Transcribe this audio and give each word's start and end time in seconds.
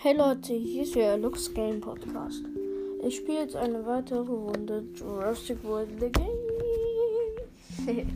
Hey 0.00 0.16
Leute, 0.16 0.52
hier 0.52 0.84
ist 0.84 0.94
der 0.94 1.18
Lux 1.18 1.52
Game 1.52 1.80
Podcast. 1.80 2.44
Ich 3.02 3.16
spiele 3.16 3.40
jetzt 3.40 3.56
eine 3.56 3.84
weitere 3.84 4.20
Runde 4.20 4.84
Jurassic 4.94 5.58
World 5.64 5.88
The 5.98 6.08
Game. 6.08 6.28
ich 7.84 8.06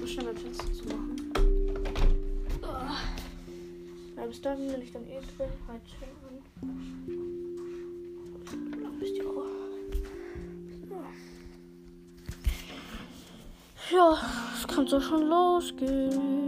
muss 0.00 0.12
schnell 0.12 0.24
mein 0.24 0.38
Fenster 0.38 0.72
zu 0.72 0.84
machen. 0.84 1.30
Ja, 4.16 4.24
bis 4.24 4.40
dahin 4.40 4.72
bin 4.72 4.80
ich 4.80 4.92
dann 4.92 5.02
eh 5.02 5.20
drin. 5.36 5.50
Halt 5.68 5.82
schön 5.86 6.08
an. 6.26 6.38
Ihr 9.02 9.28
auch. 9.28 9.44
So. 10.88 11.04
Ja, 13.94 14.18
es 14.54 14.66
kann 14.66 14.86
so 14.86 14.98
schon 14.98 15.28
losgehen. 15.28 16.39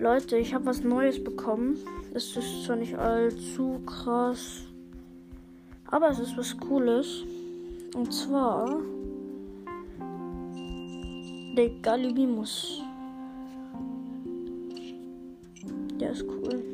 Leute, 0.00 0.38
ich 0.38 0.54
habe 0.54 0.64
was 0.64 0.82
Neues 0.82 1.22
bekommen. 1.22 1.76
Es 2.14 2.34
ist 2.34 2.64
zwar 2.64 2.76
nicht 2.76 2.96
allzu 2.96 3.80
krass, 3.84 4.62
aber 5.84 6.08
es 6.08 6.18
ist 6.18 6.38
was 6.38 6.56
Cooles. 6.56 7.22
Und 7.94 8.10
zwar 8.10 8.80
der 11.54 11.68
Gallimimus. 11.82 12.80
Der 16.00 16.12
ist 16.12 16.24
cool. 16.24 16.64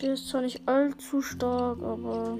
Der 0.00 0.12
ist 0.12 0.28
zwar 0.28 0.42
nicht 0.42 0.68
allzu 0.68 1.20
stark, 1.20 1.82
aber 1.82 2.38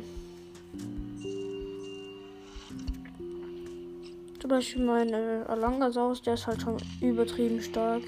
Zum 4.40 4.48
Beispiel 4.48 4.82
mein 4.82 5.10
äh, 5.10 5.44
Alangasaus, 5.48 6.22
der 6.22 6.32
ist 6.32 6.46
halt 6.46 6.62
schon 6.62 6.78
übertrieben 7.02 7.60
stark. 7.60 8.02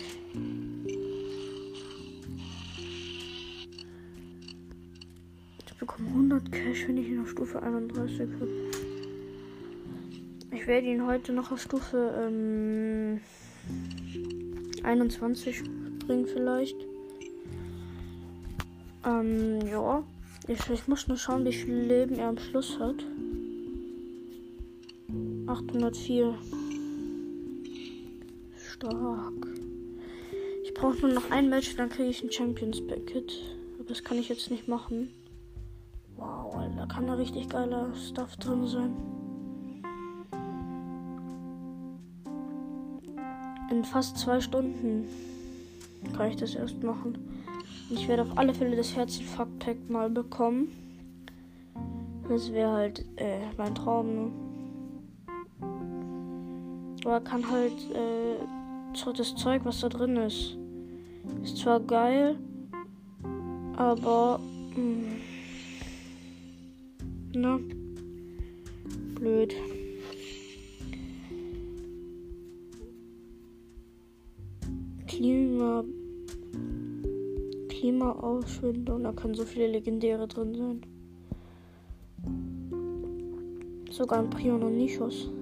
Ich 5.66 5.74
bekomme 5.78 6.08
100 6.08 6.50
Cash, 6.50 6.88
wenn 6.88 6.96
ich 6.96 7.08
ihn 7.08 7.20
auf 7.20 7.28
Stufe 7.28 7.62
31 7.62 8.20
habe. 8.20 8.48
Ich 10.52 10.66
werde 10.66 10.86
ihn 10.86 11.06
heute 11.06 11.34
noch 11.34 11.52
auf 11.52 11.60
Stufe 11.60 12.14
ähm, 12.26 13.20
21 14.82 15.62
bringen 16.06 16.26
vielleicht. 16.26 16.76
Ähm, 19.04 19.66
ja. 19.66 20.02
Ich, 20.48 20.70
ich 20.70 20.88
muss 20.88 21.08
nur 21.08 21.18
schauen, 21.18 21.44
wie 21.44 21.52
viel 21.52 21.74
Leben 21.74 22.14
er 22.18 22.28
am 22.28 22.38
Schluss 22.38 22.78
hat. 22.80 23.04
804. 25.52 26.34
Stark. 28.56 29.46
Ich 30.64 30.72
brauche 30.72 30.98
nur 31.00 31.12
noch 31.12 31.30
ein 31.30 31.50
Match, 31.50 31.76
dann 31.76 31.90
kriege 31.90 32.08
ich 32.08 32.22
ein 32.22 32.32
Champions 32.32 32.80
Packet. 32.86 33.34
Aber 33.74 33.84
das 33.86 34.02
kann 34.02 34.16
ich 34.16 34.30
jetzt 34.30 34.50
nicht 34.50 34.66
machen. 34.66 35.10
Wow, 36.16 36.56
da 36.74 36.86
kann 36.86 37.06
da 37.06 37.14
richtig 37.14 37.50
geiler 37.50 37.94
Stuff 37.94 38.34
drin 38.36 38.66
sein. 38.66 38.96
In 43.70 43.84
fast 43.84 44.16
zwei 44.16 44.40
Stunden 44.40 45.06
kann 46.16 46.30
ich 46.30 46.36
das 46.36 46.54
erst 46.54 46.82
machen. 46.82 47.18
Ich 47.90 48.08
werde 48.08 48.22
auf 48.22 48.38
alle 48.38 48.54
Fälle 48.54 48.76
das 48.76 48.96
Herzinfarkt-Pack 48.96 49.90
mal 49.90 50.08
bekommen. 50.08 50.68
Das 52.26 52.50
wäre 52.52 52.72
halt 52.72 53.04
äh, 53.16 53.40
mein 53.58 53.74
Traum. 53.74 54.14
Ne? 54.14 54.41
Aber 57.04 57.20
kann 57.20 57.50
halt 57.50 57.72
äh, 57.94 58.36
das 59.16 59.34
Zeug, 59.34 59.62
was 59.64 59.80
da 59.80 59.88
drin 59.88 60.16
ist. 60.16 60.56
Ist 61.42 61.58
zwar 61.58 61.80
geil, 61.80 62.36
aber. 63.76 64.38
Mh, 64.76 64.76
hm, 67.32 67.40
ne? 67.40 67.60
Blöd. 69.16 69.54
Klima. 75.06 75.84
Klimaausschwindung, 77.68 79.02
da 79.02 79.12
können 79.12 79.34
so 79.34 79.44
viele 79.44 79.66
legendäre 79.66 80.28
drin 80.28 80.54
sein. 80.54 80.80
Sogar 83.90 84.20
ein 84.20 84.30
Prion-Nichos. 84.30 85.24
Ja, 85.24 85.41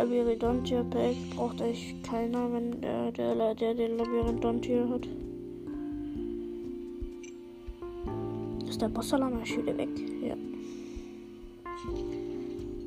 Das 0.00 0.08
Labyrinthontier 0.08 0.82
Pack 0.84 1.14
braucht 1.36 1.60
euch 1.60 1.94
keiner, 2.02 2.50
wenn 2.54 2.80
der, 2.80 3.12
der, 3.12 3.54
der 3.54 3.74
den 3.74 3.98
Labyrinthontier 3.98 4.88
hat. 4.88 5.06
Ist 8.66 8.80
der 8.80 8.88
wieder 8.88 9.76
weg? 9.76 9.90
Ja. 10.22 10.36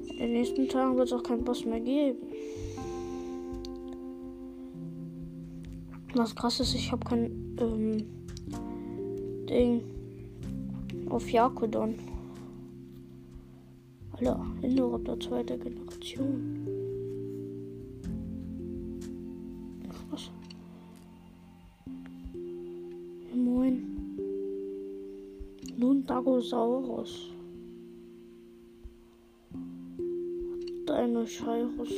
In 0.09 0.17
den 0.17 0.33
nächsten 0.33 0.67
Tagen 0.67 0.97
wird 0.97 1.05
es 1.05 1.13
auch 1.13 1.21
keinen 1.21 1.43
Boss 1.43 1.63
mehr 1.65 1.81
geben. 1.81 2.17
Was 6.15 6.35
krass 6.35 6.59
ist, 6.61 6.73
ich 6.73 6.91
habe 6.91 7.05
kein 7.05 7.55
ähm, 7.59 8.05
Ding 9.47 9.83
auf 11.09 11.29
Jakodon. 11.29 11.93
Alter, 14.13 14.43
Indoraptor 14.63 15.19
zweiter 15.19 15.57
Generation. 15.59 16.52
Nun 26.23 26.39
Dagosaurus. 26.39 27.31
Dinosaurus. 30.87 31.93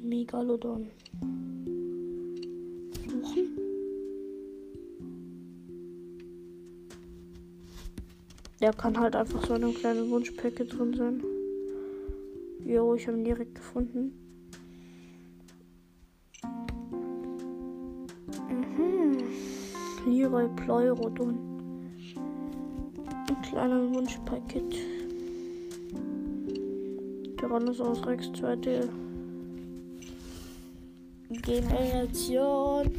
Megalodon. 0.00 0.86
Suchen. 3.08 3.58
Der 8.60 8.72
kann 8.72 8.98
halt 8.98 9.16
einfach 9.16 9.44
so 9.46 9.54
eine 9.54 9.72
kleine 9.72 10.08
Wunschpacket 10.08 10.72
drin 10.72 10.94
sein. 10.94 11.22
Jo, 12.64 12.94
ich 12.94 13.06
habe 13.06 13.18
ihn 13.18 13.24
direkt 13.24 13.54
gefunden. 13.56 14.12
Mhm. 18.48 19.61
Leroy 20.06 20.48
Pleurodon. 20.56 21.38
Ein 23.28 23.42
kleiner 23.42 23.94
Wunschpaket. 23.94 24.76
Tyrannosaurus 27.36 28.06
Rex, 28.06 28.32
zweite 28.32 28.88
Generation. 31.30 32.90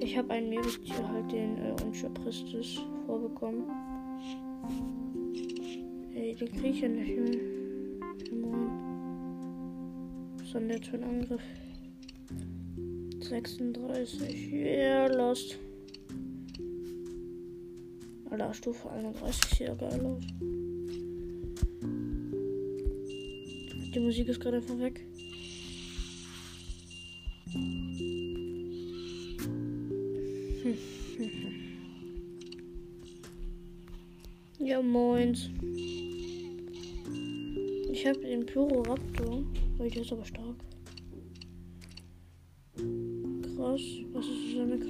Ich 0.00 0.16
habe 0.16 0.30
ein 0.32 0.48
Meerestier 0.48 1.08
halt 1.08 1.30
den 1.32 1.58
äh, 1.58 1.74
vorbekommen. 3.06 3.64
Ey, 6.14 6.34
den 6.34 6.52
krieg 6.52 6.74
ich 6.74 6.80
ja 6.80 6.88
nicht 6.88 7.16
mehr. 7.16 7.60
Denn 10.70 10.78
jetzt 10.78 10.88
für 10.88 10.98
ein 10.98 11.04
Angriff? 11.04 11.42
36. 13.30 14.50
Ja, 14.50 14.58
yeah, 14.58 15.06
lost. 15.06 15.56
Alter, 18.28 18.52
Stufe 18.52 18.90
31 18.90 19.50
sieht 19.50 19.68
ja 19.68 19.74
geil 19.74 20.04
aus. 20.04 20.24
Die 23.94 24.00
Musik 24.00 24.28
ist 24.28 24.40
gerade 24.40 24.56
einfach 24.56 24.78
weg. 24.78 25.06
Ja, 34.62 34.82
moins. 34.82 35.50
Ich 37.90 38.06
habe 38.06 38.20
den 38.20 38.44
Pyroraptor. 38.44 39.42
Oh, 39.78 39.88
der 39.88 40.02
ist 40.02 40.12
aber 40.12 40.24
stark. 40.24 40.54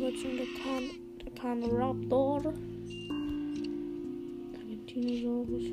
So 0.01 0.07
eine 0.07 0.15
Kreation? 0.17 0.37
Der 0.39 0.47
Kan 0.63 0.91
der 1.25 1.33
Canoraptor. 1.33 2.55
Argentinosaurus. 4.59 5.65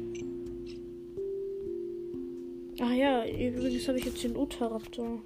Ach 2.80 2.92
ja, 2.92 3.26
übrigens 3.26 3.88
habe 3.88 3.98
ich 3.98 4.06
jetzt 4.06 4.24
den 4.24 4.36
Utaraptor. 4.36 5.22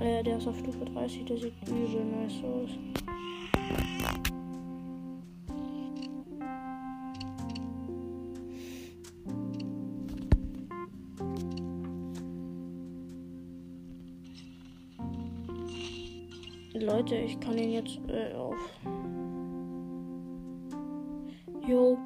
Äh, 0.00 0.22
der 0.24 0.38
ist 0.38 0.46
auf 0.46 0.58
Stufe 0.58 0.84
30, 0.84 1.24
der 1.24 1.36
sieht 1.38 1.54
übel 1.68 2.04
nice 2.04 2.42
aus. 2.44 2.70
Leute, 16.80 17.16
ich 17.16 17.38
kann 17.40 17.56
ihn 17.58 17.72
jetzt 17.72 17.98
äh, 18.08 18.32
auf. 18.34 18.56
Jo. 21.66 21.98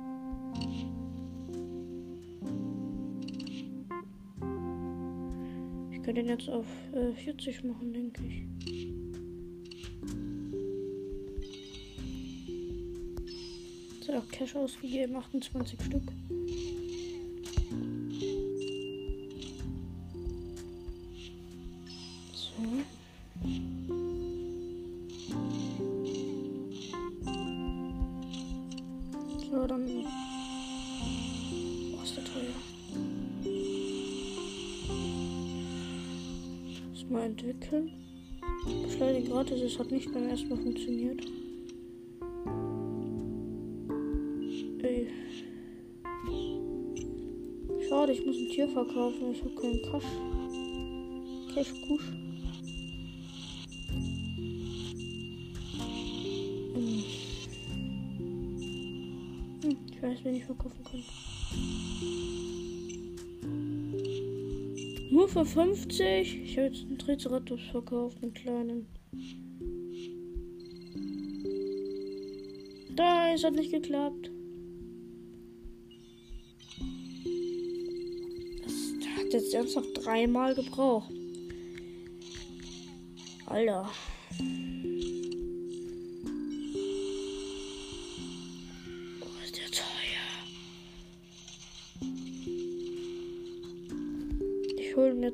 Ich 5.90 6.02
könnte 6.02 6.20
ihn 6.20 6.28
jetzt 6.28 6.48
auf 6.48 6.66
äh, 6.92 7.12
40 7.12 7.64
machen, 7.64 7.92
denke 7.92 8.22
ich. 8.26 8.50
Auch 14.10 14.28
Cash 14.32 14.56
ausgegeben, 14.56 15.14
28 15.14 15.80
Stück. 15.80 16.02
Entwickeln. 37.30 37.90
Beschleunigen 38.82 39.30
gratis, 39.30 39.62
es 39.62 39.78
hat 39.78 39.90
nicht 39.90 40.12
beim 40.12 40.28
ersten 40.28 40.48
Mal 40.48 40.58
funktioniert. 40.58 41.20
Ey. 44.82 45.08
Schade, 47.88 48.12
ich 48.12 48.26
muss 48.26 48.36
ein 48.36 48.48
Tier 48.48 48.68
verkaufen. 48.68 49.32
Ich 49.32 49.40
habe 49.40 49.54
keinen 49.54 49.82
Cash. 49.82 50.04
Cash 51.54 51.72
Push. 51.86 52.04
Hm. 56.74 57.04
hm, 59.62 59.76
ich 59.92 60.02
weiß, 60.02 60.18
wen 60.24 60.34
ich 60.34 60.44
verkaufen 60.44 60.84
kann. 60.84 61.39
Nur 65.10 65.28
für 65.28 65.44
50? 65.44 66.42
Ich 66.44 66.56
habe 66.56 66.68
jetzt 66.68 66.82
einen 66.82 66.98
Triceratops 66.98 67.64
verkauft, 67.70 68.18
einen 68.22 68.32
kleinen. 68.32 68.86
Da, 72.94 73.32
es 73.32 73.44
hat 73.44 73.54
nicht 73.54 73.72
geklappt. 73.72 74.30
Das 78.62 78.72
hat 79.16 79.32
jetzt 79.32 79.54
ernsthaft 79.54 79.88
dreimal 79.94 80.54
gebraucht. 80.54 81.12
Alter. 83.46 83.90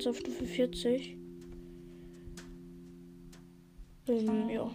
Jetzt 0.07 0.15
auf 0.15 0.17
Stufe 0.17 0.45
40. 0.45 1.17
Ähm, 4.07 4.49
ja. 4.49 4.69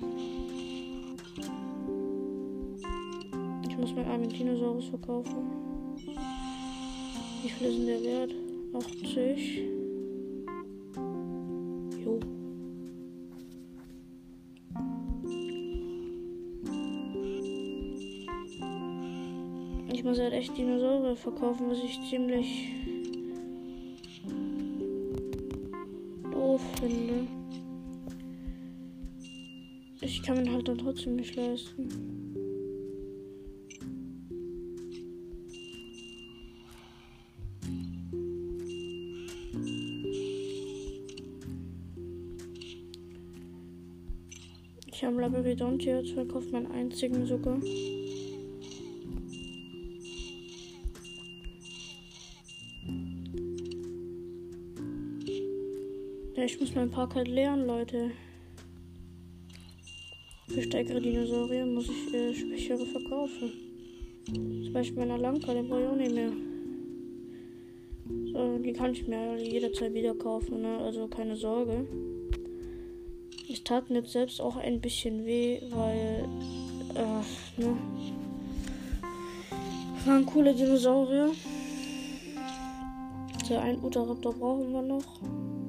Ich 3.69 3.79
muss 3.79 3.95
meinen 3.95 4.11
Argentinosaurus 4.11 4.87
verkaufen. 4.87 5.37
Wie 7.43 7.49
viel 7.49 7.67
ist 7.67 7.79
denn 7.79 7.87
der 7.87 8.03
Wert? 8.03 8.35
80. 8.75 9.63
Jo. 12.05 12.21
Ich 19.93 20.05
muss 20.05 20.19
halt 20.19 20.33
echt 20.33 20.57
Dinosaurier 20.57 21.17
verkaufen, 21.17 21.71
was 21.71 21.79
ich 21.79 21.99
ziemlich 22.09 22.92
finde. 26.83 27.29
Ich 30.01 30.21
kann 30.23 30.43
mir 30.43 30.53
halt 30.53 30.67
dann 30.67 30.79
trotzdem 30.79 31.17
nicht 31.17 31.37
leisten. 31.37 31.89
Ich 44.87 45.05
habe 45.05 45.21
Labyrinthia 45.21 46.01
jetzt 46.01 46.13
verkauft, 46.13 46.51
meinen 46.53 46.71
einzigen 46.73 47.27
sogar. 47.27 47.61
Ich 56.53 56.61
muss 56.61 56.75
meinen 56.75 56.91
Park 56.91 57.15
halt 57.15 57.29
leeren, 57.29 57.67
Leute. 57.67 58.11
Für 60.49 60.63
stärkere 60.63 61.01
Dinosaurier 61.01 61.65
muss 61.65 61.89
ich 61.89 62.13
äh, 62.13 62.35
schwächere 62.35 62.85
verkaufen. 62.85 63.53
Zum 64.27 64.73
Beispiel 64.75 64.99
meiner 64.99 65.17
Lanka, 65.17 65.55
den 65.55 65.67
brauche 65.67 65.81
ich 65.81 65.89
auch 65.89 65.97
nicht 65.97 66.15
mehr. 66.15 66.31
So, 68.33 68.59
die 68.59 68.75
kann 68.75 68.93
ich 68.93 69.09
mir 69.09 69.39
jederzeit 69.39 69.95
wieder 69.95 70.15
kaufen, 70.15 70.61
ne? 70.61 70.77
also 70.79 71.07
keine 71.09 71.37
Sorge. 71.37 71.87
Es 73.51 73.65
tat 73.65 73.89
mir 73.89 74.05
selbst 74.05 74.39
auch 74.39 74.57
ein 74.57 74.79
bisschen 74.79 75.25
weh, 75.25 75.59
weil, 75.71 76.29
äh, 76.95 77.63
ne? 77.63 77.77
Waren 80.05 80.27
coole 80.27 80.55
Dinosaurier. 80.55 81.31
Der 83.49 83.63
ein 83.63 83.83
Uteraptor 83.83 84.35
brauchen 84.35 84.71
wir 84.71 84.83
noch. 84.83 85.62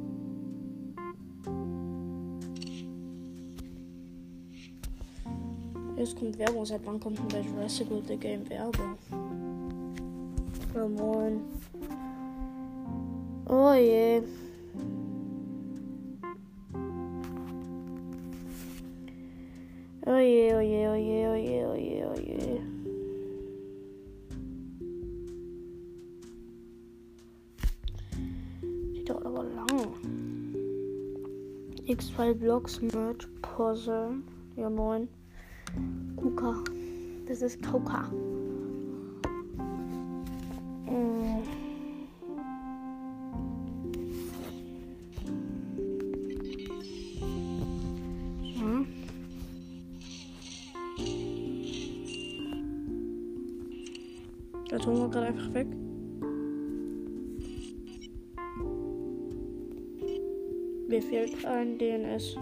Jetzt 6.03 6.17
kommt 6.17 6.37
Werbung. 6.37 6.65
Seit 6.65 6.85
wann 6.85 6.99
kommt 6.99 7.17
denn 7.17 7.27
bei 7.29 7.39
Jurassic 7.39 7.89
World 7.89 8.07
The 8.07 8.17
Game 8.17 8.49
Werbung? 8.49 8.97
Ja, 10.75 10.85
moin. 10.85 11.39
Oh 13.47 13.73
je. 13.73 14.21
Oh 20.05 20.19
je, 20.19 20.53
oh 20.53 20.59
je, 20.59 20.89
oh 20.89 20.97
je, 20.97 21.29
oh 21.29 21.35
je, 21.37 21.65
oh 21.69 21.77
je, 21.77 22.05
oh 22.05 22.17
je. 22.19 22.59
Die 28.93 29.05
dauert 29.05 29.25
aber 29.25 29.45
lang. 29.45 29.95
X-File 31.85 32.35
Blocks 32.35 32.81
Merch 32.81 33.25
Puzzle. 33.41 34.21
Ja, 34.57 34.69
moin. 34.69 35.07
Kuka. 36.15 36.63
Das 37.27 37.41
ist. 37.41 37.61
Mm. 37.61 37.73
Ja. 48.55 48.85
Der 54.71 54.79
Ton 54.79 54.99
war 54.99 55.09
gerade 55.09 55.27
einfach 55.27 55.53
weg. 55.53 55.67
Mir 60.87 61.01
fehlt 61.01 61.45
ein 61.45 61.77
DNS. 61.77 62.35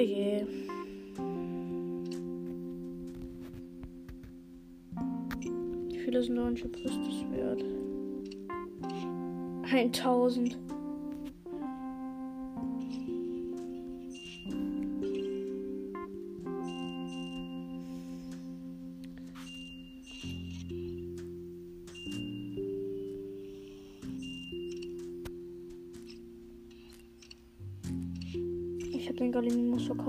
Je. 0.05 0.47
Wie 5.89 5.99
viele 5.99 6.23
sind 6.23 6.35
neue 6.35 6.53
Brüste 6.53 7.31
wert? 7.33 7.65
1000. 9.73 10.57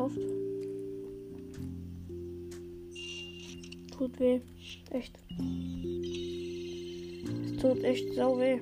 Verkauft. 0.09 0.19
Tut 3.97 4.19
weh. 4.19 4.41
Echt. 4.91 5.17
Es 7.45 7.57
tut 7.61 7.83
echt 7.83 8.13
sau 8.13 8.37
weh. 8.37 8.59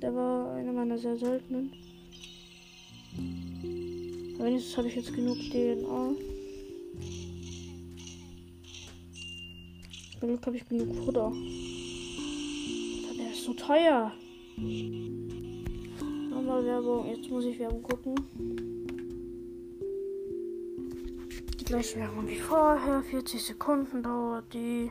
Der 0.00 0.14
war 0.14 0.54
einer 0.54 0.72
meiner 0.72 0.98
sehr 0.98 1.16
seltenen. 1.16 1.72
Aber 4.34 4.46
wenigstens 4.46 4.76
habe 4.76 4.88
ich 4.88 4.96
jetzt 4.96 5.14
genug 5.14 5.38
DNA. 5.50 6.14
Zum 10.20 10.28
Glück 10.28 10.46
habe 10.46 10.56
ich 10.56 10.68
genug 10.68 10.94
Futter. 11.04 11.32
Der 13.18 13.32
ist 13.32 13.44
so 13.44 13.54
teuer. 13.54 14.12
Nochmal 16.30 16.64
Werbung. 16.64 17.08
Jetzt 17.08 17.28
muss 17.30 17.44
ich 17.44 17.58
Werbung 17.58 17.82
gucken. 17.82 18.81
Die 21.72 21.76
gleiche 21.76 22.00
Werbung 22.00 22.28
wie 22.28 22.38
vorher. 22.38 23.02
40 23.02 23.42
Sekunden 23.42 24.02
dauert 24.02 24.52
die. 24.52 24.90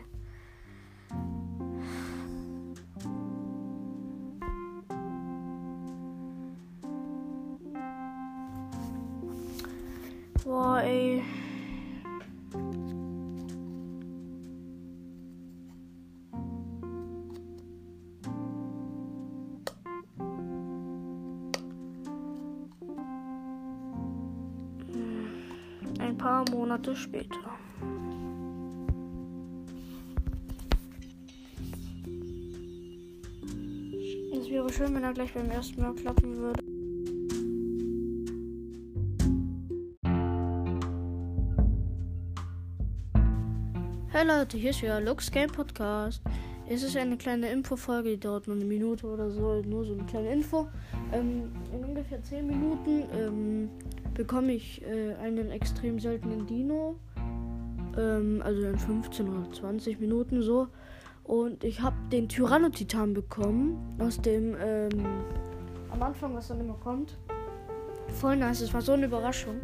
Ein 26.12 26.18
paar 26.18 26.44
Monate 26.52 26.94
später. 26.94 27.40
Es 34.34 34.50
wäre 34.50 34.70
schön, 34.74 34.94
wenn 34.94 35.06
er 35.06 35.14
gleich 35.14 35.34
beim 35.34 35.50
ersten 35.50 35.82
Mal 35.82 35.94
klappen 35.96 36.36
würde. 36.36 36.62
Hey 44.10 44.28
Leute, 44.28 44.58
hier 44.58 44.72
ist 44.72 44.82
wieder 44.82 45.00
Lux 45.00 45.32
Game 45.32 45.50
Podcast. 45.50 46.22
Es 46.68 46.84
ist 46.84 46.98
eine 46.98 47.16
kleine 47.16 47.50
Infofolge, 47.50 48.10
die 48.10 48.20
dauert 48.20 48.48
nur 48.48 48.58
eine 48.58 48.66
Minute 48.66 49.08
oder 49.08 49.32
so, 49.32 49.62
nur 49.62 49.86
so 49.86 49.94
eine 49.94 50.04
kleine 50.04 50.34
Info. 50.34 50.68
Ähm, 51.14 51.54
in 51.72 51.86
ungefähr 51.86 52.22
10 52.22 52.48
Minuten 52.48 53.04
ähm, 53.14 53.70
bekomme 54.14 54.54
ich 54.54 54.82
äh, 54.84 55.16
einen 55.16 55.52
extrem 55.52 56.00
seltenen 56.00 56.46
Dino. 56.48 56.96
Ähm, 57.98 58.42
also 58.44 58.62
in 58.64 58.78
15 58.78 59.30
oder 59.30 59.52
20 59.52 60.00
Minuten 60.00 60.42
so. 60.42 60.68
Und 61.24 61.64
ich 61.64 61.82
habe 61.82 61.96
den 62.12 62.28
Tyrannotitan 62.28 63.14
bekommen. 63.14 63.96
Aus 64.00 64.22
dem, 64.22 64.56
ähm, 64.60 65.06
am 65.92 66.02
Anfang, 66.02 66.36
was 66.36 66.48
dann 66.48 66.60
immer 66.60 66.76
kommt. 66.76 67.18
Voll 68.20 68.36
nice, 68.36 68.62
es 68.62 68.74
war 68.74 68.82
so 68.82 68.94
eine 68.94 69.06
Überraschung. 69.06 69.62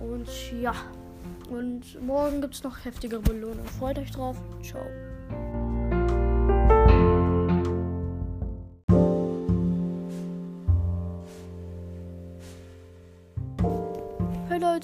Und 0.00 0.28
ja. 0.60 0.74
Und 1.50 2.00
morgen 2.02 2.40
gibt 2.40 2.54
es 2.54 2.62
noch 2.62 2.84
heftigere 2.84 3.20
Belohnungen. 3.20 3.66
Freut 3.66 3.98
euch 3.98 4.10
drauf. 4.10 4.36
Ciao. 4.62 4.82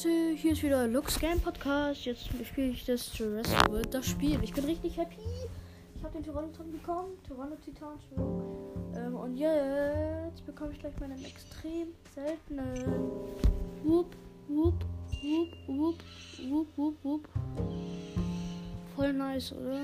Leute, 0.03 0.35
hier 0.35 0.53
ist 0.53 0.63
wieder 0.63 0.87
Lux 0.87 1.19
Game 1.19 1.41
Podcast. 1.41 2.07
Jetzt 2.07 2.27
spiele 2.47 2.69
ich 2.69 2.87
das 2.87 3.19
Jurassic 3.19 3.69
World, 3.69 3.93
das 3.93 4.07
Spiel. 4.07 4.43
Ich 4.43 4.55
bin 4.55 4.65
richtig 4.65 4.97
happy. 4.97 5.19
Ich 5.95 6.03
habe 6.03 6.15
den 6.15 6.25
Tyrannotitan 6.25 6.73
bekommen. 6.73 7.19
Tyrannotitan, 7.27 7.99
ähm, 8.97 9.15
Und 9.15 9.37
jetzt 9.37 10.47
bekomme 10.47 10.73
ich 10.73 10.79
gleich 10.79 10.99
meinen 11.01 11.23
extrem 11.23 11.89
seltenen. 12.15 13.11
Whoop, 13.85 14.17
whoop, 14.49 14.85
whoop, 15.23 15.49
whoop, 15.67 15.97
whoop, 16.49 16.69
whoop, 16.77 16.97
whoop. 17.03 17.29
Voll 18.97 19.13
nice, 19.13 19.53
oder? 19.53 19.83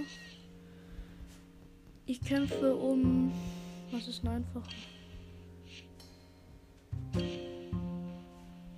Ich 2.06 2.23
kämpfe 2.23 2.75
um. 2.75 3.32
Was 3.90 4.08
ist 4.08 4.23
denn 4.23 4.30
einfach? 4.30 4.66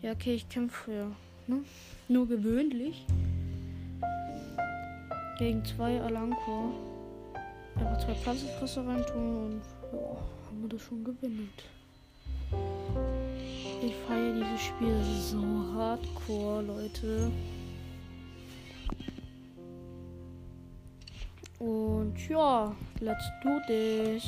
Ja, 0.02 0.12
okay, 0.12 0.34
ich 0.34 0.48
kämpfe 0.48 0.92
ja. 0.92 1.27
Ne? 1.48 1.64
Nur 2.08 2.28
gewöhnlich. 2.28 3.06
Gegen 5.38 5.64
zwei 5.64 6.00
Alanko. 6.00 6.74
Einfach 7.76 7.98
zwei 8.04 8.14
Pflanzenfresser 8.14 8.86
reintun 8.86 9.44
und 9.44 9.62
ja, 9.92 9.98
haben 9.98 10.62
wir 10.62 10.68
das 10.68 10.82
schon 10.82 11.04
gewinnt. 11.04 11.62
Ich 13.80 13.94
feiere 14.06 14.34
dieses 14.34 14.60
Spiel 14.60 15.02
so 15.20 15.74
hardcore, 15.74 16.62
Leute. 16.62 17.30
Und 21.60 22.28
ja, 22.28 22.74
let's 23.00 23.24
do 23.42 23.58
this. 23.66 24.24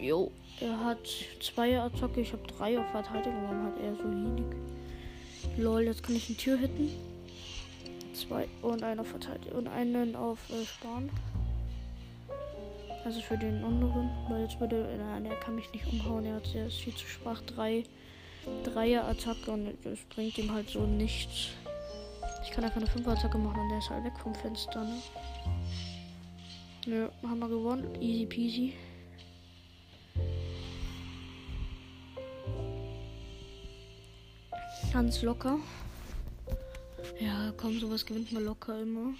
Jo, 0.00 0.30
er 0.60 0.84
hat 0.84 0.98
zwei 1.40 1.80
Attacke, 1.80 2.20
ich 2.20 2.32
habe 2.32 2.46
drei 2.56 2.78
auf 2.78 2.90
Verteidigung, 2.90 3.42
warum 3.44 3.64
hat 3.66 3.80
er 3.80 3.94
so 3.94 4.04
wenig? 4.04 4.56
Lol, 5.56 5.82
jetzt 5.82 6.02
kann 6.02 6.16
ich 6.16 6.28
eine 6.28 6.36
Tür 6.36 6.56
hitten. 6.56 6.90
Zwei 8.12 8.48
und 8.62 8.82
einer 8.82 9.04
Verteidigung 9.04 9.58
und 9.58 9.68
einen 9.68 10.16
auf 10.16 10.38
äh, 10.50 10.64
Sparen. 10.64 11.10
Also 13.04 13.20
für 13.20 13.38
den 13.38 13.64
anderen, 13.64 14.10
weil 14.28 14.42
jetzt 14.42 14.60
würde 14.60 14.88
nein, 14.98 15.24
er 15.26 15.36
kann 15.36 15.54
mich 15.54 15.72
nicht 15.72 15.86
umhauen, 15.86 16.26
er 16.26 16.34
hat 16.36 16.54
er 16.54 16.66
ist 16.66 16.78
viel 16.78 16.94
zu 16.94 17.06
schwach. 17.06 17.40
Drei 17.42 17.84
Dreier 18.64 19.04
Attacke 19.04 19.50
und 19.50 19.76
das 19.84 19.98
bringt 20.10 20.38
ihm 20.38 20.52
halt 20.52 20.68
so 20.68 20.80
nichts. 20.80 21.48
Ich 22.44 22.50
kann 22.50 22.64
einfach 22.64 22.78
eine 22.78 22.86
Fünfer 22.86 23.12
Attacke 23.12 23.38
machen 23.38 23.60
und 23.60 23.68
der 23.68 23.78
ist 23.78 23.90
halt 23.90 24.04
weg 24.04 24.18
vom 24.22 24.34
Fenster, 24.34 24.84
ne? 24.84 25.02
Nö, 26.86 27.08
haben 27.22 27.38
wir 27.38 27.48
gewonnen. 27.48 28.00
Easy 28.00 28.26
peasy. 28.26 28.72
Ganz 34.92 35.22
locker. 35.22 35.58
Ja, 37.20 37.52
komm, 37.56 37.78
sowas 37.78 38.04
gewinnt 38.04 38.32
man 38.32 38.44
locker 38.44 38.80
immer. 38.80 39.12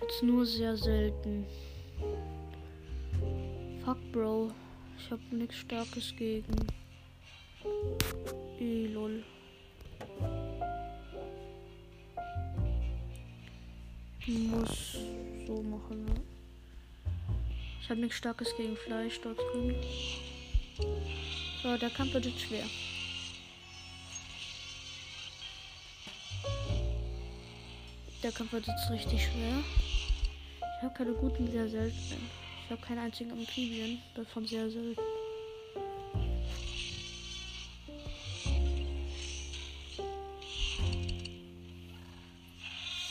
Jetzt 0.00 0.22
nur 0.22 0.46
sehr 0.46 0.76
selten. 0.76 1.46
Fuck, 3.84 3.98
Bro. 4.12 4.50
Ich 4.98 5.10
hab 5.10 5.20
nichts 5.30 5.56
Starkes 5.56 6.14
gegen. 6.16 6.54
Eh, 8.58 8.86
lol. 8.86 9.22
Muss 14.26 14.98
so 15.46 15.62
machen, 15.62 16.04
ne? 16.06 16.20
Ich 17.80 17.90
habe 17.90 18.00
nichts 18.00 18.16
Starkes 18.16 18.56
gegen 18.56 18.76
Fleisch 18.76 19.20
dort 19.20 19.38
drin. 19.38 19.76
So, 21.62 21.76
der 21.76 21.90
Kampf 21.90 22.14
wird 22.14 22.26
jetzt 22.26 22.40
schwer. 22.40 22.64
Der 28.22 28.32
Kampf 28.32 28.52
wird 28.52 28.66
jetzt 28.66 28.90
richtig 28.90 29.22
schwer. 29.22 29.62
Ich 30.58 30.82
habe 30.82 30.94
keine 30.94 31.12
guten, 31.12 31.50
sehr 31.50 31.68
seltenen. 31.68 32.28
Ich 32.64 32.70
habe 32.70 32.80
keinen 32.80 32.98
einzigen 32.98 33.30
Amphibien, 33.30 34.00
davon 34.14 34.46
sehr 34.46 34.68
selten. 34.68 35.00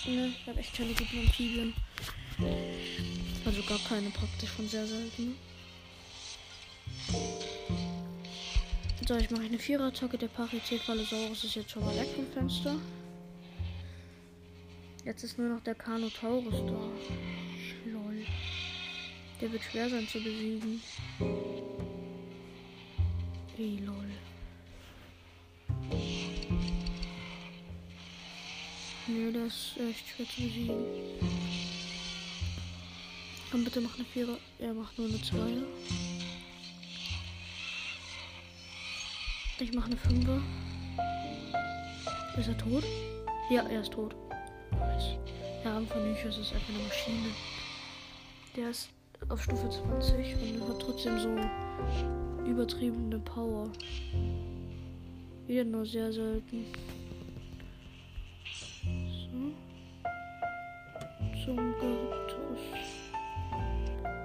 Ne, 0.07 0.27
ich 0.27 0.47
habe 0.47 0.59
echt 0.59 0.75
keine 0.75 0.93
guten 0.93 1.19
Amphibien. 1.19 1.73
Also 3.45 3.61
gar 3.63 3.79
keine 3.87 4.09
praktisch 4.09 4.49
von 4.49 4.67
sehr 4.67 4.85
selten. 4.85 5.35
So, 9.07 9.15
ich 9.15 9.29
mache 9.29 9.43
eine 9.43 9.59
Vierer-Attacke. 9.59 10.17
Der 10.17 10.27
Pachycephalosaurus 10.27 11.43
ist 11.43 11.55
jetzt 11.55 11.71
schon 11.71 11.85
mal 11.85 11.95
weg 11.95 12.07
vom 12.15 12.25
Fenster. 12.31 12.75
Jetzt 15.05 15.23
ist 15.23 15.37
nur 15.37 15.49
noch 15.49 15.61
der 15.61 15.75
Carnotaurus 15.75 16.55
da. 16.65 17.91
Lol. 17.91 18.25
Der 19.39 19.51
wird 19.51 19.61
schwer 19.61 19.87
sein 19.87 20.07
zu 20.07 20.17
besiegen. 20.17 20.81
Ey, 23.55 23.79
lol. 23.85 24.09
Nee, 29.05 29.31
der 29.31 29.45
ist 29.45 29.77
echt 29.77 30.07
schwer 30.07 30.25
zu 30.27 30.41
besiegen. 30.41 30.85
Komm 33.51 33.63
bitte, 33.63 33.81
mach 33.81 33.93
eine 33.95 34.05
Vierer. 34.05 34.39
Er 34.57 34.73
macht 34.73 34.97
nur 34.97 35.07
eine 35.07 35.21
Zweier. 35.21 35.67
Ich 39.59 39.71
mache 39.71 39.85
eine 39.85 39.97
Fünfer. 39.97 40.41
Ist 42.39 42.47
er 42.47 42.57
tot? 42.57 42.83
Ja, 43.51 43.61
er 43.69 43.81
ist 43.81 43.93
tot. 43.93 44.15
Nice. 45.65 45.71
Ja, 45.71 45.77
Amphonychus 45.77 46.37
ist 46.37 46.53
einfach 46.53 46.69
eine 46.69 46.83
Maschine. 46.83 47.29
Der 48.55 48.69
ist 48.69 48.89
auf 49.29 49.41
Stufe 49.41 49.67
20 49.69 50.35
und 50.35 50.69
hat 50.69 50.79
trotzdem 50.79 51.19
so 51.19 51.29
übertriebene 52.45 53.19
Power. 53.19 53.69
Wieder 55.47 55.63
nur 55.63 55.85
sehr 55.85 56.13
selten. 56.13 56.65
So. 58.83 59.53
Zum 61.43 61.55
Gyarados. 61.55 62.59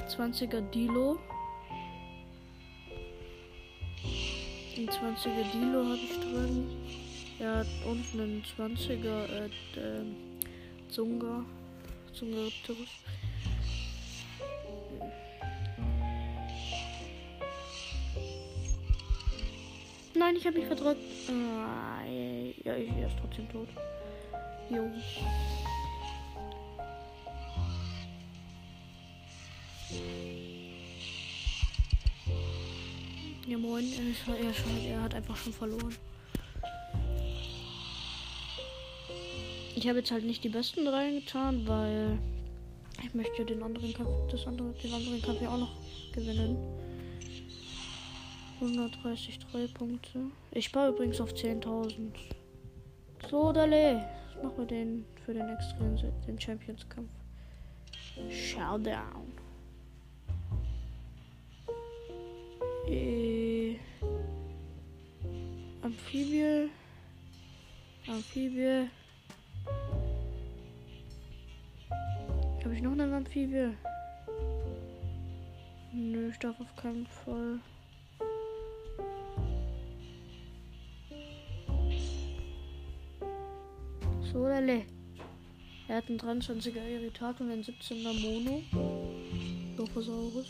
20er 0.08 0.60
Dilo. 0.70 1.18
Den 4.76 4.88
20er 4.88 5.52
Dilo 5.52 5.84
habe 5.84 5.96
ich 5.96 6.20
drin. 6.20 6.66
Er 7.38 7.56
hat 7.58 7.66
unten 7.86 8.20
einen 8.20 8.44
20er 8.44 9.24
äh, 9.26 9.46
äh, 9.76 10.29
Zunga. 10.90 11.44
Zungaripterus. 12.12 12.88
Nein, 20.14 20.36
ich 20.36 20.46
habe 20.46 20.58
mich 20.58 20.66
verdrückt. 20.66 21.00
Ah, 21.28 22.04
ja, 22.64 22.76
ich 22.76 22.90
er 22.90 23.06
ist 23.06 23.16
trotzdem 23.20 23.48
tot. 23.48 23.68
Jo. 24.68 24.90
Ja 33.46 33.58
moin, 33.58 33.84
er, 33.84 34.10
ist, 34.10 34.28
er, 34.28 34.54
schon, 34.54 34.84
er 34.86 35.02
hat 35.02 35.14
einfach 35.14 35.36
schon 35.36 35.52
verloren. 35.52 35.96
Ich 39.80 39.88
habe 39.88 40.00
jetzt 40.00 40.10
halt 40.10 40.26
nicht 40.26 40.44
die 40.44 40.50
besten 40.50 40.84
drei 40.84 41.10
getan, 41.10 41.66
weil 41.66 42.18
ich 43.02 43.14
möchte 43.14 43.46
den 43.46 43.62
anderen 43.62 43.94
Kampf, 43.94 44.10
das 44.30 44.46
andere, 44.46 44.74
den 44.74 44.92
anderen 44.92 45.22
Kampf 45.22 45.40
ja 45.40 45.48
auch 45.48 45.58
noch 45.58 45.72
gewinnen. 46.12 46.58
133 48.60 49.38
Punkte. 49.72 50.18
Ich 50.50 50.66
spare 50.66 50.90
übrigens 50.90 51.18
auf 51.18 51.32
10.000. 51.32 52.12
So, 53.30 53.52
Dale. 53.52 54.06
Was 54.34 54.42
machen 54.42 54.58
wir 54.58 54.66
den 54.66 55.06
für 55.24 55.32
den 55.32 55.48
extremen 55.48 55.98
den 56.26 56.38
Champions 56.38 56.86
Kampf? 56.86 57.08
Showdown. 58.28 59.32
Äh, 62.86 63.76
Amphibie. 65.80 66.68
Amphibie. 68.06 68.90
Habe 72.70 72.78
ich 72.78 72.84
noch 72.84 72.92
eine 72.92 73.16
Amphibie? 73.16 73.74
Nö, 75.92 76.28
ich 76.28 76.38
darf 76.38 76.54
auf 76.60 76.76
keinen 76.76 77.04
Fall. 77.04 77.58
So, 84.22 84.46
Lele. 84.46 84.84
Er 85.88 85.96
hat 85.96 86.08
einen 86.08 86.20
23er 86.20 86.86
Irritator 86.86 87.44
und 87.44 87.50
einen 87.54 87.64
17er 87.64 88.12
Mono. 88.20 88.62
Lophosaurus. 89.76 90.46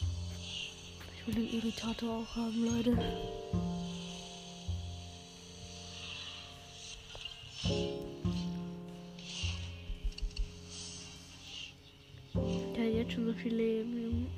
Ich 1.16 1.26
will 1.26 1.42
den 1.42 1.54
Irritator 1.54 2.18
auch 2.18 2.36
haben, 2.36 2.66
Leute. 2.66 2.98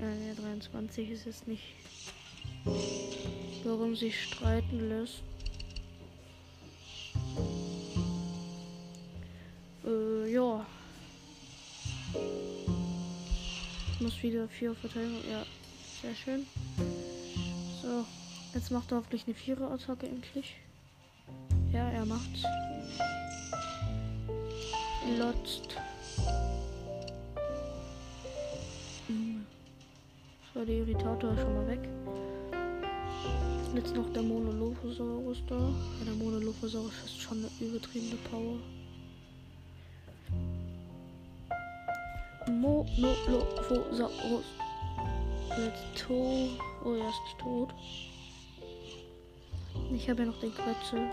Der 0.03 0.35
23 0.35 1.11
ist 1.11 1.27
jetzt 1.27 1.47
nicht. 1.47 1.63
Warum 3.63 3.95
sich 3.95 4.21
streiten 4.21 4.89
lässt. 4.89 5.23
Äh, 9.87 10.33
ja. 10.33 10.67
Muss 14.01 14.21
wieder 14.25 14.49
vier 14.49 14.75
Verteidigung. 14.75 15.21
Ja, 15.31 15.47
sehr 16.01 16.17
schön. 16.17 16.47
So, 17.81 18.05
jetzt 18.55 18.73
macht 18.73 18.91
er 18.91 18.97
hoffentlich 18.97 19.23
eine 19.29 19.37
Vierer-Attacke 19.37 20.09
endlich. 20.09 20.57
Ja, 21.73 21.89
er 21.91 22.05
macht's. 22.05 22.43
Lotzt. 25.17 25.72
So, 30.63 30.67
der 30.67 30.77
Irritator 30.77 31.33
ist 31.33 31.41
schon 31.41 31.55
mal 31.55 31.67
weg. 31.67 31.81
Jetzt 33.75 33.97
noch 33.97 34.09
der 34.13 34.23
Monolophosaurus 34.23 35.43
da. 35.49 35.57
Ja, 35.57 36.05
der 36.07 36.15
Monolophosaurus 36.15 36.93
ist 37.05 37.21
schon 37.21 37.39
eine 37.39 37.51
übertriebene 37.59 38.15
Power. 38.31 38.59
Monolophosaurus. 42.47 44.45
Jetzt 45.59 46.07
tot. 46.07 46.51
Oh, 46.85 46.95
er 46.95 47.09
ist 47.09 47.39
tot. 47.41 47.75
Ich 49.93 50.09
habe 50.09 50.21
ja 50.23 50.29
noch 50.29 50.39
den 50.39 50.55
Quetzel. 50.55 51.09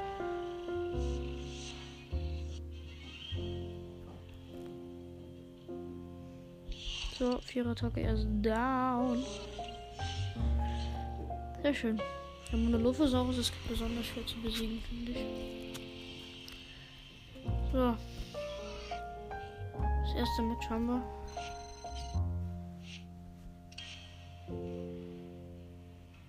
So, 7.19 7.38
Vierer-Attacke, 7.41 7.99
er 7.99 8.13
ist 8.13 8.27
down. 8.41 9.25
Sehr 11.62 11.73
schön. 11.73 12.01
Der 12.49 12.58
Monolophosaurus 12.58 13.39
ist 13.39 13.51
besonders 13.67 14.05
schwer 14.05 14.25
zu 14.25 14.41
besiegen, 14.41 14.82
finde 14.88 15.12
ich. 15.12 15.17
So. 17.73 17.93
Das 20.01 20.15
erste 20.15 20.41
Match 20.43 20.69
haben 20.69 20.88
wir. 20.88 21.03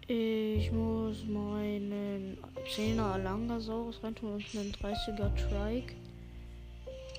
Ich 0.09 0.73
muss 0.73 1.25
meinen 1.25 2.37
10er 2.67 3.13
Alangasaurus 3.13 4.03
reintun 4.03 4.33
und 4.33 4.45
einen 4.57 4.73
30er 4.73 5.37
Trike. 5.37 5.95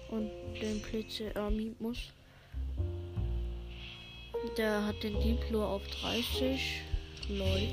Und 0.10 0.30
den 0.62 0.82
PC 0.82 1.34
Amimus. 1.38 2.12
Der 4.58 4.86
hat 4.86 5.02
den 5.02 5.20
Diplo 5.22 5.66
auf 5.66 5.82
30. 6.02 6.82
Lol. 7.30 7.70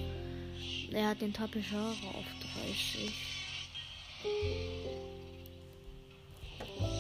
Er 0.92 1.08
hat 1.08 1.20
den 1.20 1.32
Tapischara 1.32 1.90
auf 1.90 2.24
30. 2.62 3.12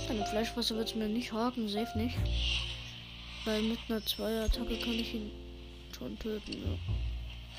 Eine 0.08 0.26
Fleischfresser 0.26 0.76
wird 0.76 0.88
es 0.88 0.94
mir 0.94 1.08
nicht 1.08 1.32
haken, 1.32 1.68
safe 1.68 1.96
nicht. 1.96 2.16
Weil 3.44 3.62
mit 3.62 3.78
einer 3.88 4.04
Zweier-Attacke 4.04 4.78
kann 4.78 4.92
ich 4.92 5.14
ihn 5.14 5.30
schon 5.96 6.18
töten, 6.18 6.52
ja. 6.52 6.78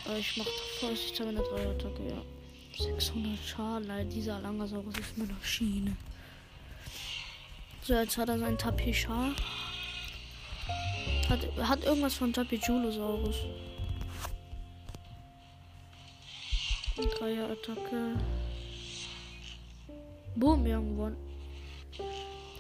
Aber 0.05 0.17
ich 0.17 0.35
mach 0.37 0.47
vorsichtshalber 0.79 1.31
eine 1.31 1.41
Dreier-Attacke, 1.41 2.09
ja. 2.09 2.21
600 2.77 3.39
Schaden, 3.45 3.89
Alter. 3.89 4.09
Dieser 4.09 4.35
Alangasaurus 4.35 4.97
ist 4.97 5.17
mir 5.17 5.25
noch 5.25 5.43
Schiene. 5.43 5.95
So, 7.81 7.93
jetzt 7.93 8.17
hat 8.17 8.29
er 8.29 8.39
seinen 8.39 8.57
Tapichar. 8.57 9.33
Hat, 11.29 11.47
hat 11.59 11.83
irgendwas 11.83 12.15
von 12.15 12.33
Tapichulosaurus. 12.33 13.35
Dreier-Attacke. 16.97 18.17
Boom, 20.35 20.65
wir 20.65 20.75
haben 20.75 20.89
gewonnen. 20.89 21.17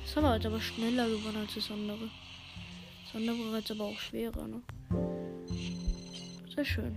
Das 0.03 0.15
haben 0.15 0.23
wir 0.23 0.29
halt 0.29 0.45
aber 0.45 0.61
schneller 0.61 1.07
gewonnen 1.07 1.37
als 1.37 1.55
das 1.55 1.71
andere. 1.71 2.09
Das 3.05 3.15
andere 3.15 3.51
war 3.51 3.57
jetzt 3.57 3.71
aber 3.71 3.85
auch 3.85 3.97
schwerer, 3.97 4.47
ne? 4.47 4.61
Sehr 6.53 6.65
schön. 6.65 6.95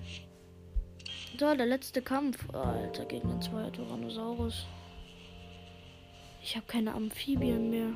toll, 1.38 1.56
der 1.56 1.66
letzte 1.66 2.02
Kampf. 2.02 2.52
Alter, 2.54 3.06
gegen 3.06 3.28
den 3.28 3.40
zweiten 3.40 3.72
Tyrannosaurus. 3.72 4.66
Ich 6.42 6.54
habe 6.56 6.66
keine 6.66 6.92
Amphibien 6.94 7.70
mehr. 7.70 7.92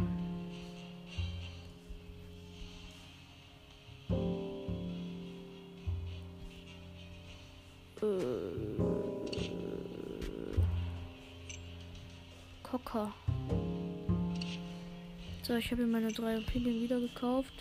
Äh. 8.06 8.76
Cocker. 12.62 13.12
So, 15.42 15.54
ich 15.54 15.70
habe 15.70 15.82
hier 15.82 15.90
meine 15.90 16.12
drei 16.12 16.36
Amphibien 16.36 16.82
wieder 16.82 17.00
gekauft. 17.00 17.52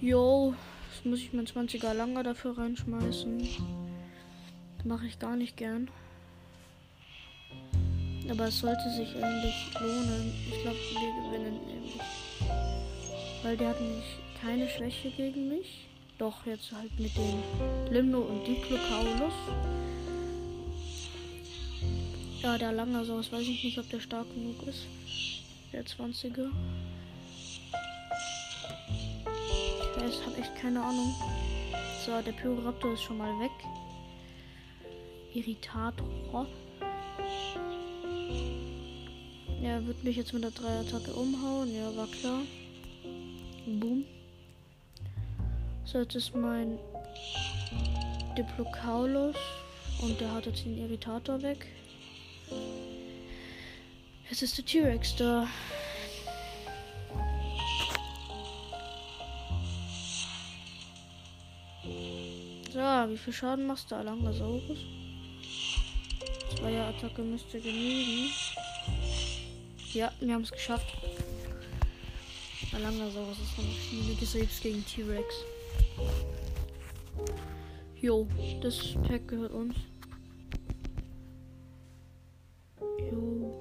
Jo, 0.00 0.54
jetzt 0.92 1.06
muss 1.06 1.20
ich 1.20 1.32
mein 1.32 1.46
20er 1.46 1.94
Langer 1.94 2.22
dafür 2.22 2.56
reinschmeißen. 2.56 3.48
Mache 4.84 5.06
ich 5.06 5.18
gar 5.18 5.36
nicht 5.36 5.56
gern. 5.56 5.90
Aber 8.30 8.48
es 8.48 8.58
sollte 8.60 8.90
sich 8.90 9.14
eigentlich 9.16 9.74
lohnen. 9.80 10.32
Ich 10.50 10.62
glaube, 10.62 10.76
wir 10.76 11.22
gewinnen 11.22 11.60
nämlich. 11.66 12.00
Weil 13.42 13.56
der 13.56 13.70
hat 13.70 13.80
nämlich 13.80 14.18
keine 14.40 14.68
Schwäche 14.68 15.10
gegen 15.10 15.48
mich. 15.48 15.86
Doch, 16.18 16.46
jetzt 16.46 16.72
halt 16.72 16.98
mit 16.98 17.14
dem 17.14 17.42
Limno 17.92 18.20
und 18.20 18.46
Diplocaulus. 18.46 19.34
Ja, 22.42 22.56
der 22.56 22.72
Langersaus, 22.72 23.30
weiß 23.30 23.42
ich 23.42 23.62
nicht, 23.62 23.78
ob 23.78 23.90
der 23.90 24.00
stark 24.00 24.26
genug 24.34 24.66
ist. 24.66 24.86
Der 25.72 25.84
20er. 25.84 26.48
Ich 29.80 30.02
weiß, 30.02 30.24
habe 30.24 30.38
echt 30.38 30.56
keine 30.56 30.82
Ahnung. 30.82 31.14
So, 32.06 32.12
der 32.22 32.32
Pyroraptor 32.32 32.94
ist 32.94 33.02
schon 33.02 33.18
mal 33.18 33.38
weg. 33.38 33.50
Irritator. 35.34 36.46
Er 39.62 39.86
wird 39.86 40.02
mich 40.02 40.16
jetzt 40.16 40.32
mit 40.32 40.44
der 40.44 40.52
3-Attacke 40.52 41.12
umhauen. 41.12 41.74
Ja, 41.74 41.94
war 41.94 42.06
klar. 42.06 42.40
Boom. 43.66 44.04
So, 45.86 46.00
jetzt 46.00 46.16
ist 46.16 46.34
mein 46.34 46.80
Diplocaulus. 48.36 49.36
Und 50.02 50.20
der 50.20 50.32
hat 50.32 50.46
jetzt 50.46 50.64
den 50.64 50.76
Irritator 50.76 51.40
weg. 51.42 51.66
Jetzt 54.28 54.42
ist 54.42 54.58
der 54.58 54.64
T-Rex 54.64 55.14
da. 55.16 55.46
So, 62.72 62.80
wie 62.80 63.16
viel 63.16 63.32
Schaden 63.32 63.66
machst 63.66 63.90
du, 63.90 63.94
Alangasaurus? 63.94 64.78
Zweier 66.58 66.88
Attacke 66.88 67.22
müsste 67.22 67.60
genügen. 67.60 68.30
Ja, 69.94 70.12
wir 70.18 70.34
haben 70.34 70.42
es 70.42 70.50
geschafft. 70.50 70.92
Alangasaurus 72.74 73.38
ist 73.38 73.56
noch 73.56 74.18
viel 74.18 74.26
selbst 74.26 74.60
gegen 74.62 74.84
T-Rex. 74.84 75.34
Jo, 78.00 78.26
das 78.60 78.94
Pack 79.06 79.28
gehört 79.28 79.52
uns. 79.52 79.76
Jo. 83.10 83.54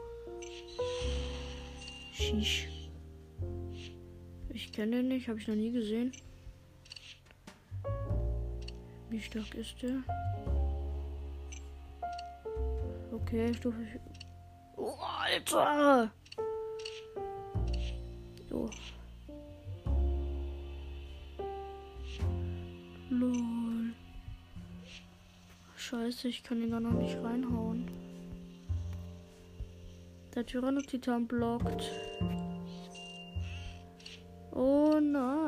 Shish. 2.12 2.68
Ich 4.50 4.70
kenne 4.72 4.96
den 4.96 5.08
nicht, 5.08 5.28
habe 5.28 5.40
ich 5.40 5.48
noch 5.48 5.54
nie 5.54 5.72
gesehen. 5.72 6.12
Wie 9.08 9.20
stark 9.20 9.54
ist 9.54 9.82
der? 9.82 10.02
Okay, 13.30 13.54
Stufe. 13.54 13.86
Oh, 14.76 14.92
Alter! 15.22 16.10
So. 18.48 18.68
Lol. 23.08 23.94
Scheiße, 25.76 26.26
ich 26.26 26.42
kann 26.42 26.60
ihn 26.60 26.72
da 26.72 26.80
noch 26.80 26.90
nicht 26.90 27.22
reinhauen. 27.22 27.88
Der 30.34 30.44
Tyrannotitan 30.44 31.28
blockt. 31.28 31.88
Oh 34.50 34.98
nein. 35.00 35.39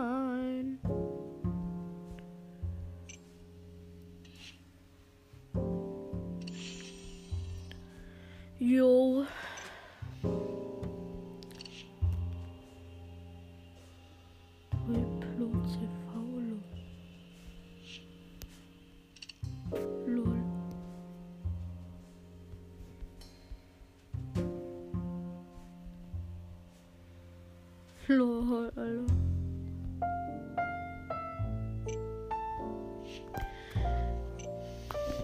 Lol, 28.16 28.72
Alter. 28.77 29.14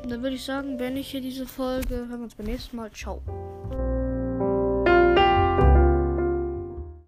Dann 0.09 0.23
würde 0.23 0.37
ich 0.37 0.45
sagen, 0.45 0.79
wenn 0.79 0.97
ich 0.97 1.11
hier 1.11 1.21
diese 1.21 1.47
Folge, 1.47 1.97
hören 1.97 2.11
wir 2.11 2.25
uns 2.25 2.35
beim 2.35 2.47
nächsten 2.47 2.77
Mal. 2.77 2.91
Ciao. 2.93 3.21